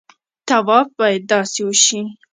[0.47, 2.01] طواف باید داسې وشي.